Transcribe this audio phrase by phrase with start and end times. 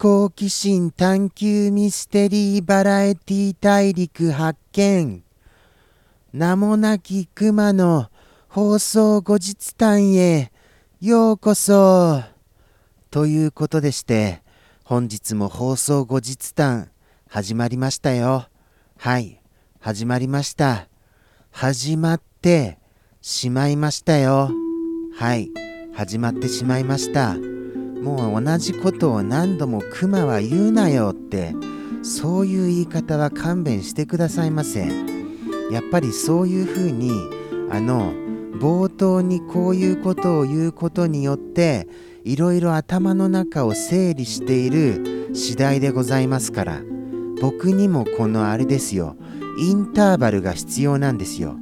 [0.00, 5.24] 好奇心探求ミステリーバラエティ大陸発見。
[6.32, 8.06] 名もなき熊の
[8.46, 10.52] 放送後日談へ
[11.00, 12.22] ようこそ。
[13.10, 14.40] ということでして
[14.84, 16.92] 本日も放送後日談
[17.28, 18.46] 始まりましたよ。
[18.98, 19.40] はい
[19.80, 20.86] 始まりました。
[21.50, 22.78] 始まって
[23.20, 24.52] しまいましたよ。
[25.16, 25.50] はい
[25.92, 27.57] 始まってしまいました。
[28.02, 31.54] もう同じことを何度もクマは言うなよって
[32.02, 34.86] そういう言い方は勘弁してくださいませ
[35.70, 37.10] やっぱりそういうふうに
[37.70, 38.12] あの
[38.58, 41.88] 冒頭にこういうことを言うことによって
[42.24, 46.82] いろいろ頭の中を整理している次第でございますから
[47.40, 49.16] 僕にもこのあれですよ。
[49.60, 51.56] インターバルが必要なんですよ。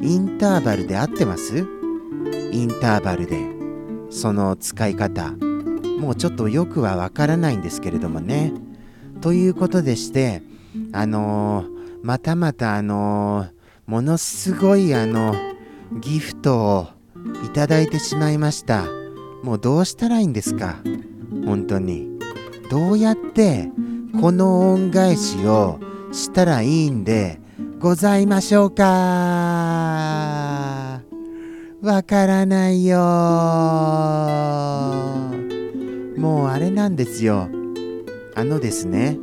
[0.00, 1.66] インターバルで合ってます？
[2.52, 3.38] インターバルで。
[4.10, 5.34] その使い方。
[6.00, 8.52] もうちょっとよくはわからないんですけれどもね。
[9.20, 10.42] ということでして
[10.92, 11.66] あのー、
[12.02, 13.50] またまたあのー、
[13.86, 15.34] ものすごいあの
[16.00, 16.88] ギフトを
[17.44, 18.86] いただいてしまいました。
[19.42, 20.76] もうどうしたらいいんですか？
[21.44, 22.18] 本当に。
[22.70, 23.68] どうやって
[24.20, 25.80] この恩返しを
[26.12, 27.40] したらいいんで
[27.78, 28.84] ございましょうか？
[31.82, 32.98] わからないよ
[36.20, 37.48] もうあれなんですよ。
[38.34, 39.18] あのですね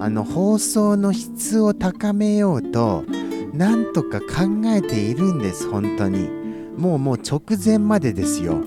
[0.00, 3.04] あの放送の質を高めようと
[3.52, 4.26] なんとか考
[4.66, 6.28] えているんです本当に。
[6.76, 8.64] もうもう直前までですよ。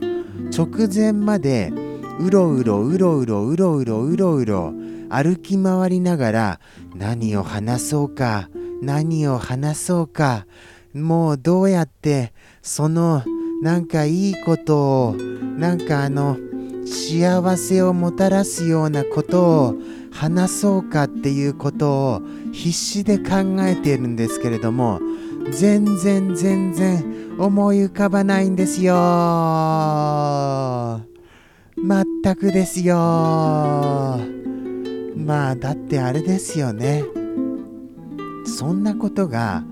[0.56, 1.74] 直前まで
[2.20, 4.74] うろうろうろうろうろうろうろうろ
[5.10, 6.60] 歩き回りながら
[6.96, 8.50] 何を話そうか
[8.82, 10.46] 何を話そうか
[10.94, 13.24] もうどうやってその
[13.62, 16.38] なんかいいことをなんかあの
[16.88, 19.76] 幸せをもたらすようなことを
[20.12, 22.22] 話そうかっていうことを
[22.54, 25.00] 必死で考えているんですけれども
[25.52, 28.94] 全然全然思い浮かばないんですよ。
[31.78, 32.96] 全くですよ。
[35.16, 37.04] まあだってあれですよね。
[38.46, 39.64] そんなことが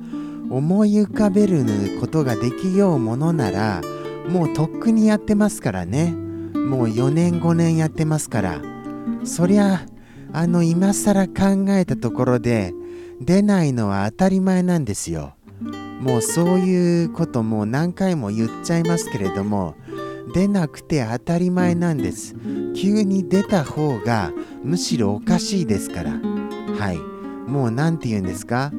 [0.49, 1.65] 思い浮かべる
[1.99, 3.81] ことができようものなら
[4.29, 6.24] もうとっくにやってますからね。
[6.65, 8.61] もう4年5年やってますから
[9.23, 9.85] そりゃ
[10.33, 12.73] あの今更考えたところで
[13.21, 15.33] 出ないのは当たり前なんですよ。
[16.01, 19.75] もうそういうことも何回も言っちゃいますけれども
[20.33, 22.35] 出なくて当たり前なんです。
[22.75, 26.11] 急に出た方がむしろおかしいですから。
[26.11, 26.97] はい。
[27.49, 28.73] もう何て言うんですか？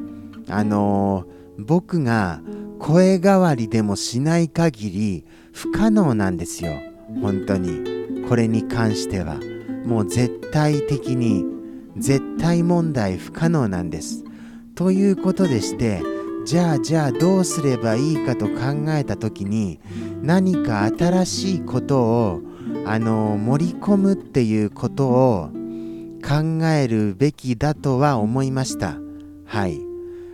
[0.49, 2.41] あのー、僕が
[2.77, 6.73] 声変わりでもしない限り不可能なんですよ。
[7.21, 7.97] 本当に。
[8.27, 9.39] これに関しては
[9.85, 11.45] もう絶対的に
[11.95, 14.25] 絶対問題不可能なんです。
[14.75, 16.01] ということでして
[16.45, 19.79] じゃあじゃあどうすればいいかと考えた時に
[20.21, 22.41] 何か新しいことを
[22.85, 25.49] あの盛り込むっていうことを
[26.21, 28.97] 考えるべきだとは思いました。
[29.45, 29.79] はい。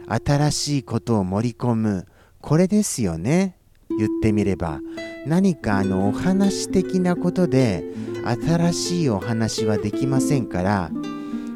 [0.08, 2.08] 新しいことを盛り込む。
[2.42, 3.58] これですよね。
[3.98, 4.81] 言ってみれば
[5.26, 7.84] 何かあのお話的なことで
[8.24, 10.92] 新しいお話はできませんから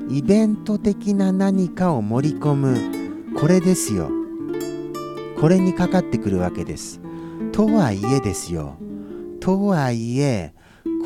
[0.10, 4.10] イベント的な何かを盛り込むこれですよ。
[5.40, 7.00] これにかかってくるわけです。
[7.52, 8.78] とはいえですよ。
[9.40, 10.54] とはいえ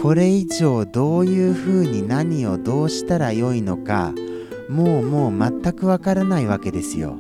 [0.02, 4.14] これ以上どういうふうに何をどうしたらよいのか
[4.70, 7.18] もうもう全くわからないわけですよ。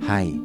[0.00, 0.40] はい。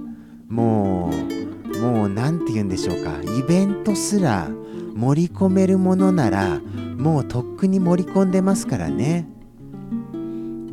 [0.50, 1.51] もう
[1.82, 3.20] もう何て言うんでしょうか。
[3.24, 4.50] イベントすら
[4.94, 6.60] 盛り込めるものなら
[6.98, 9.28] もうとっくに盛り込んでますからね。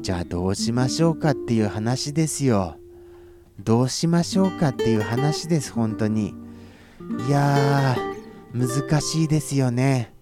[0.02, 2.76] じゃあどうしましょうかっていう話ですよ。
[3.58, 6.34] どうしましょうかっていう話です本当に。
[7.26, 10.12] いやー難しいですよね。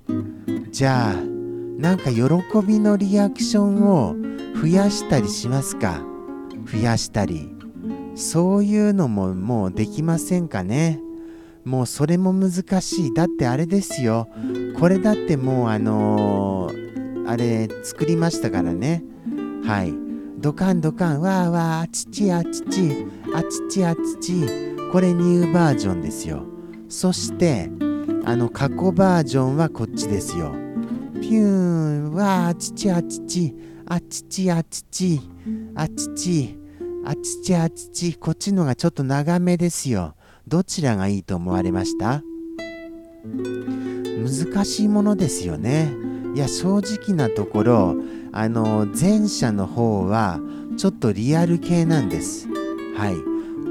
[0.71, 2.23] じゃあなんか喜
[2.67, 4.15] びのリアクションを
[4.61, 6.01] 増やしたりしますか？
[6.71, 7.56] 増やしたり。
[8.17, 11.01] そういうのももうできませんかね？
[11.65, 13.15] もうそれも難しい。
[13.15, 14.29] だってあれですよ。
[14.81, 19.05] これだってもうあのー、あれ作りましたからね。
[19.65, 19.93] はい。
[20.39, 21.21] ドカンドカン。
[21.21, 23.07] わーわーあちちあちち。
[23.35, 24.33] あちちあちち。
[24.93, 26.45] これニューバージョンですよ。
[26.89, 27.69] そして
[28.25, 30.53] あの過去バージョンはこっちですよ。
[31.21, 31.47] ピュー
[32.11, 32.15] ン。
[32.15, 33.55] わーあちちあちち。
[33.87, 35.21] あちちあちち。
[35.75, 36.59] あちち。
[37.09, 40.17] あちちあちちこっちのがちょっと長めですよ。
[40.49, 42.25] どちらがいいと思われました？
[43.25, 45.93] 難しいものですよね。
[46.35, 47.95] いや正直なところ
[48.33, 50.41] あの前者の方は
[50.77, 52.49] ちょっとリアル系なんです。
[52.97, 53.15] はい。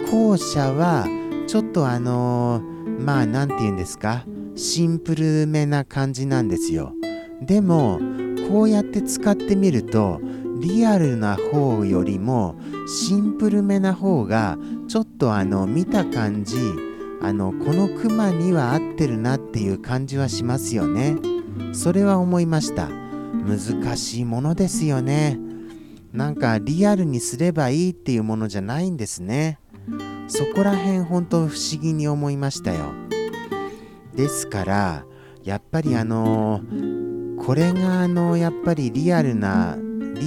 [0.09, 1.05] 後者は
[1.47, 2.61] ちょっとあの
[2.99, 4.23] まあ何て言うんですか？
[4.55, 6.93] シンプルめな感じなんですよ。
[7.41, 7.99] でも
[8.49, 10.21] こうやって使ってみると
[10.65, 12.55] リアルな方よりも
[12.87, 14.57] シンプルめな方が
[14.87, 16.57] ちょっとあの見た感じ
[17.21, 21.17] あのこのクマには合ってるなっていう感じはしますよね。
[21.71, 22.87] それは思いました。
[22.87, 25.39] 難しいものですよね。
[26.11, 29.59] なんかリアルにすればいいっていうものじゃないんですね。
[30.27, 32.91] そこら辺本当不思議に思いましたよ。
[34.15, 35.05] ですから
[35.43, 36.61] やっぱりあの
[37.37, 39.77] これがあのやっぱりリアルな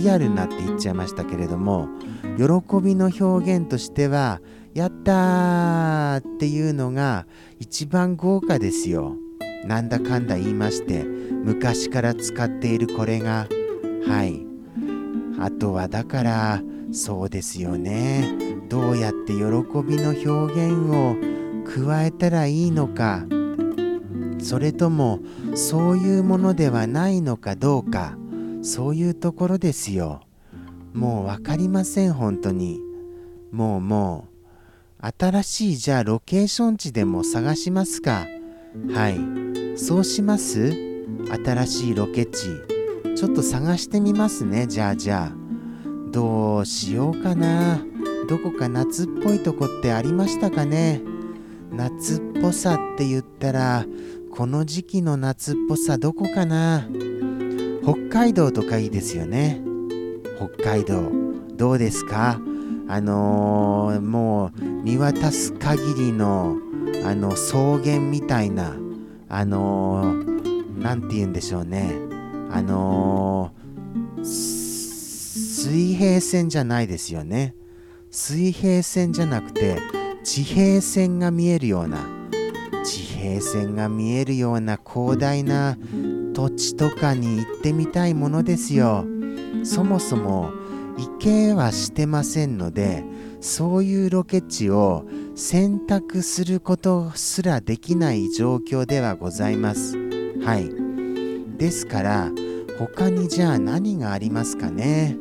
[0.03, 1.89] リアルなって言っちゃいましたけれども
[2.37, 2.45] 喜
[2.83, 4.41] びの表現としては
[4.75, 7.27] やったーっていうのが
[7.59, 9.17] 一番豪華ですよ。
[9.65, 13.49] なんだかんだ言いまして昔から使っているこれが
[14.06, 14.47] はい。
[15.41, 16.62] あとはだから
[16.93, 18.39] そうですよね。
[18.69, 21.17] どうやって喜びの表現を
[21.65, 23.27] 加えたらいいのか。
[24.39, 25.19] それとも
[25.55, 28.17] そういうものではないのかどうか。
[28.69, 30.20] そういうところですよ。
[30.93, 32.81] もう分かりません本当に。
[33.50, 34.29] もうも
[35.03, 38.26] う新しいじゃあロケーション地でも探しますか。
[38.93, 39.79] はい。
[39.79, 40.75] そうします？
[41.44, 42.49] 新しいロケ地。
[43.17, 44.67] ちょっと探してみますね。
[44.67, 45.37] じゃあじゃあ。
[46.12, 47.81] どうしようかな。
[48.29, 51.00] どこか夏っぽいとこってありましたかね。
[51.73, 53.87] 夏っぽさって言ったら
[54.31, 56.87] この時期の夏っぽさどこかな。
[57.88, 59.62] 北海道とかいいですよね。
[60.37, 61.11] 北海道
[61.56, 62.38] どうですか？
[62.87, 66.58] あのー、もう見渡す限りの
[67.06, 68.76] あの草原みたいな
[69.31, 70.23] あの
[70.79, 71.94] 何、ー、て言うんでしょうね。
[72.50, 77.55] あのー、水平線じゃないですよね。
[78.11, 79.79] 水平線じゃなくて
[80.25, 82.06] 地平線が見えるような
[82.84, 85.79] 地平線が見えるような広大な
[86.38, 89.05] 土地とかに行ってみたいものですよ。
[89.64, 90.52] そもそも
[90.96, 93.05] 行けはしてませんので
[93.40, 95.05] そういうロケ地を
[95.35, 99.96] 選択することすらできない状況ではございます。
[100.44, 100.70] はい。
[101.58, 102.31] ですから
[102.79, 105.17] 他にじゃあ何がありますかね。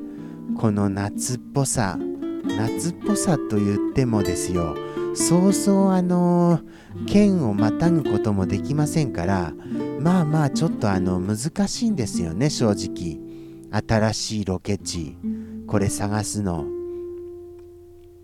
[0.56, 1.98] この夏っぽさ。
[2.44, 4.76] 夏っぽさと言ってもですよ。
[5.18, 6.62] そうそうあの
[7.08, 9.52] 県をまたぐこともできませんから
[10.00, 13.20] まあまあちょっとあの難しいんですよね正直。
[13.70, 15.18] 新しいロケ地。
[15.68, 16.66] これ探すの。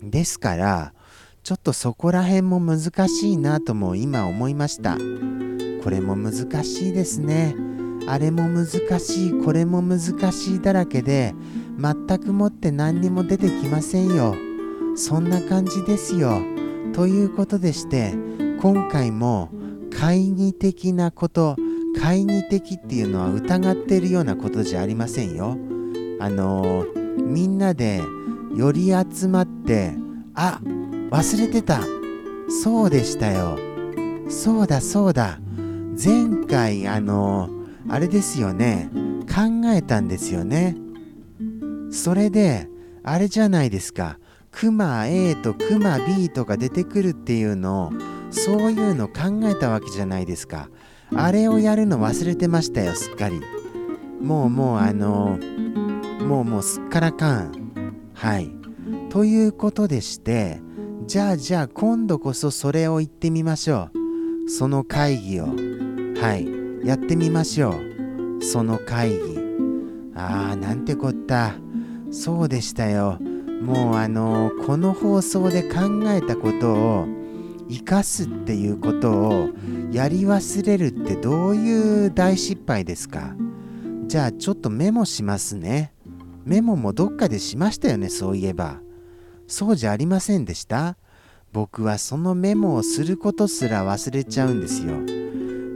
[0.02, 0.94] ですから
[1.42, 4.96] ちょっとそこら辺も難しいなとも今思いました。
[5.82, 7.56] これも難しいですね。
[8.06, 8.66] あれも難
[9.00, 9.44] しい。
[9.44, 10.00] これも難
[10.32, 11.34] しいだらけで
[11.78, 14.36] 全くもって何にも出てきませんよ。
[14.96, 16.53] そんな感じですよ。
[16.92, 18.14] ということでして
[18.60, 19.50] 今回も
[19.90, 21.56] 懐疑的なこと
[21.94, 25.56] 懐疑的っていうのは疑っているようなことじゃありませんよ。
[26.20, 28.00] あのー、みんなで
[28.56, 29.94] より集まって
[30.34, 30.60] あ
[31.10, 31.80] 忘れてた。
[32.62, 33.58] そうでしたよ。
[34.28, 35.38] そうだそうだ。
[36.02, 38.90] 前回あのー、あれですよね。
[39.26, 40.76] 考えたんですよね。
[41.90, 42.68] それで
[43.02, 44.18] あれじゃないですか。
[44.54, 47.92] クマ A とクマ B とか出てくるっていうのを
[48.30, 50.68] そういうの考えたわけじゃないですか。
[51.14, 53.40] あれをやるの忘れてましたよすっかり。
[54.20, 55.38] もうもうあの
[56.20, 57.52] もうもうすっからかん。
[58.14, 58.50] はい。
[59.10, 60.60] ということでして
[61.06, 63.90] じゃあじゃあ今度こそそれを言ってみましょ
[64.46, 64.50] う。
[64.50, 65.46] その会議を。
[65.46, 66.86] はい。
[66.86, 68.42] やってみましょう。
[68.42, 69.38] その会議。
[70.14, 71.54] ああなんてこった。
[72.10, 73.18] そうでしたよ。
[73.62, 77.06] もうあのこの放送で考えたことを
[77.68, 79.48] 生かすっていうことを
[79.90, 83.34] やり忘れるってどういう大失敗ですか？
[84.06, 85.94] じゃあちょっとメモしますね。
[86.44, 88.80] メモもどっかでしましたよねそういえば。
[89.46, 90.96] そうじゃありませんでした？
[91.52, 94.96] 僕はそのメモをすることすら忘れちゃうんですよ。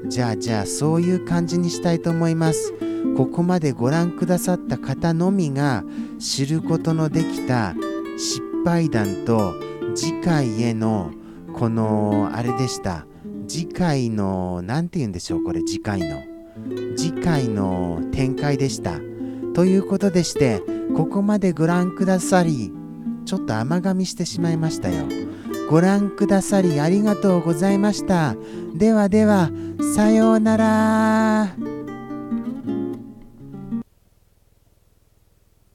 [0.08, 2.72] じゃあじゃあそういう感じにしたいと思います。
[3.16, 5.84] ここまでご覧くださった方のみが
[6.18, 7.74] 知ることのできた
[8.16, 9.54] 失敗談と
[9.94, 11.12] 次回への
[11.54, 13.06] このあれでした。
[13.46, 16.22] 次回の何て言うんでしょうこれ次回の。
[16.96, 18.98] 次回の展開でした。
[19.54, 20.62] ということでして
[20.96, 22.72] ここまでご覧くださり
[23.24, 25.06] ちょっと甘噛みしてしまいましたよ。
[25.68, 28.34] ご覧くださりありがとうございました。
[28.74, 29.50] ではでは、
[29.94, 31.97] さようなら。